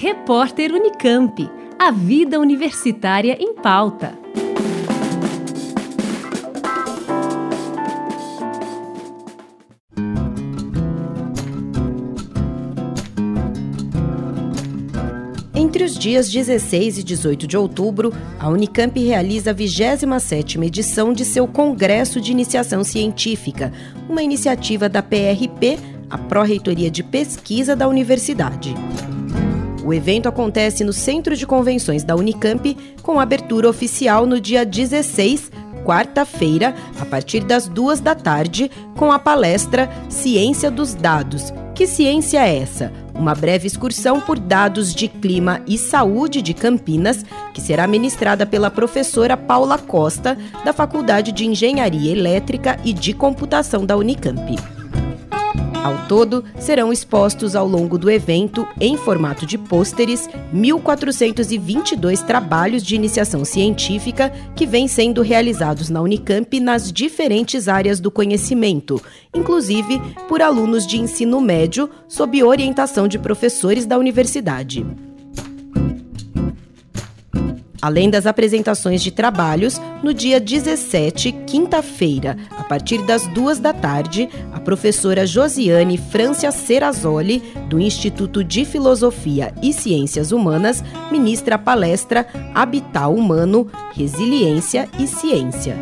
Repórter 0.00 0.72
Unicamp. 0.72 1.50
A 1.76 1.90
vida 1.90 2.38
universitária 2.38 3.36
em 3.40 3.52
pauta. 3.52 4.16
Entre 15.52 15.82
os 15.82 15.98
dias 15.98 16.30
16 16.30 16.98
e 16.98 17.02
18 17.02 17.48
de 17.48 17.56
outubro, 17.56 18.12
a 18.38 18.48
Unicamp 18.48 18.96
realiza 19.04 19.50
a 19.50 19.54
27ª 19.54 20.64
edição 20.64 21.12
de 21.12 21.24
seu 21.24 21.48
Congresso 21.48 22.20
de 22.20 22.30
Iniciação 22.30 22.84
Científica, 22.84 23.72
uma 24.08 24.22
iniciativa 24.22 24.88
da 24.88 25.02
PRP, 25.02 25.76
a 26.08 26.16
Pró-Reitoria 26.16 26.88
de 26.88 27.02
Pesquisa 27.02 27.74
da 27.74 27.88
Universidade. 27.88 28.72
O 29.88 29.94
evento 29.94 30.28
acontece 30.28 30.84
no 30.84 30.92
Centro 30.92 31.34
de 31.34 31.46
Convenções 31.46 32.04
da 32.04 32.14
Unicamp, 32.14 32.76
com 33.00 33.18
abertura 33.18 33.70
oficial 33.70 34.26
no 34.26 34.38
dia 34.38 34.62
16, 34.62 35.50
quarta-feira, 35.82 36.74
a 37.00 37.06
partir 37.06 37.42
das 37.42 37.66
duas 37.66 37.98
da 37.98 38.14
tarde, 38.14 38.70
com 38.98 39.10
a 39.10 39.18
palestra 39.18 39.88
Ciência 40.10 40.70
dos 40.70 40.92
Dados. 40.92 41.54
Que 41.74 41.86
ciência 41.86 42.46
é 42.46 42.58
essa? 42.58 42.92
Uma 43.14 43.34
breve 43.34 43.66
excursão 43.66 44.20
por 44.20 44.38
dados 44.38 44.94
de 44.94 45.08
clima 45.08 45.62
e 45.66 45.78
saúde 45.78 46.42
de 46.42 46.52
Campinas, 46.52 47.24
que 47.54 47.60
será 47.62 47.86
ministrada 47.86 48.44
pela 48.44 48.70
professora 48.70 49.38
Paula 49.38 49.78
Costa, 49.78 50.36
da 50.66 50.74
Faculdade 50.74 51.32
de 51.32 51.46
Engenharia 51.46 52.12
Elétrica 52.12 52.78
e 52.84 52.92
de 52.92 53.14
Computação 53.14 53.86
da 53.86 53.96
Unicamp. 53.96 54.77
Ao 55.88 56.06
todo, 56.06 56.44
serão 56.58 56.92
expostos 56.92 57.56
ao 57.56 57.66
longo 57.66 57.96
do 57.96 58.10
evento, 58.10 58.68
em 58.78 58.94
formato 58.98 59.46
de 59.46 59.56
pôsteres, 59.56 60.28
1.422 60.54 62.22
trabalhos 62.26 62.82
de 62.82 62.94
iniciação 62.94 63.42
científica 63.42 64.30
que 64.54 64.66
vêm 64.66 64.86
sendo 64.86 65.22
realizados 65.22 65.88
na 65.88 66.02
Unicamp 66.02 66.60
nas 66.60 66.92
diferentes 66.92 67.68
áreas 67.68 68.00
do 68.00 68.10
conhecimento, 68.10 69.00
inclusive 69.34 69.98
por 70.28 70.42
alunos 70.42 70.86
de 70.86 71.00
ensino 71.00 71.40
médio, 71.40 71.88
sob 72.06 72.44
orientação 72.44 73.08
de 73.08 73.18
professores 73.18 73.86
da 73.86 73.96
universidade. 73.96 74.84
Além 77.80 78.10
das 78.10 78.26
apresentações 78.26 79.02
de 79.02 79.12
trabalhos, 79.12 79.80
no 80.02 80.12
dia 80.12 80.40
17, 80.40 81.30
quinta-feira, 81.46 82.36
a 82.50 82.64
partir 82.64 83.02
das 83.02 83.26
duas 83.28 83.60
da 83.60 83.72
tarde, 83.72 84.28
a 84.52 84.58
professora 84.58 85.24
Josiane 85.24 85.96
Francia 85.96 86.50
Serrazoli, 86.50 87.40
do 87.68 87.78
Instituto 87.78 88.42
de 88.42 88.64
Filosofia 88.64 89.54
e 89.62 89.72
Ciências 89.72 90.32
Humanas, 90.32 90.82
ministra 91.12 91.54
a 91.54 91.58
palestra 91.58 92.26
Habitat 92.52 93.06
Humano, 93.06 93.68
Resiliência 93.94 94.88
e 94.98 95.06
Ciência. 95.06 95.76